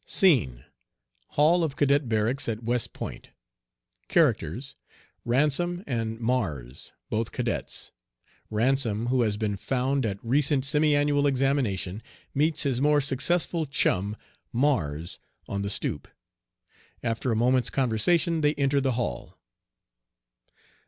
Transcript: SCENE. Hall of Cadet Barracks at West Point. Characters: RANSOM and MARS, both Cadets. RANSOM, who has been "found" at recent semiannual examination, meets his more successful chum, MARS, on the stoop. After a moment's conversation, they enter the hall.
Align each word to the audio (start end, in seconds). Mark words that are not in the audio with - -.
SCENE. 0.07 0.65
Hall 1.37 1.63
of 1.63 1.75
Cadet 1.75 2.09
Barracks 2.09 2.49
at 2.49 2.63
West 2.63 2.91
Point. 2.91 3.29
Characters: 4.07 4.73
RANSOM 5.25 5.83
and 5.85 6.19
MARS, 6.19 6.91
both 7.11 7.31
Cadets. 7.31 7.91
RANSOM, 8.49 9.09
who 9.09 9.21
has 9.21 9.37
been 9.37 9.55
"found" 9.57 10.03
at 10.07 10.17
recent 10.23 10.65
semiannual 10.65 11.27
examination, 11.27 12.01
meets 12.33 12.63
his 12.63 12.81
more 12.81 12.99
successful 12.99 13.67
chum, 13.67 14.17
MARS, 14.51 15.19
on 15.47 15.61
the 15.61 15.69
stoop. 15.69 16.07
After 17.03 17.31
a 17.31 17.35
moment's 17.35 17.69
conversation, 17.69 18.41
they 18.41 18.55
enter 18.55 18.81
the 18.81 18.93
hall. 18.93 19.37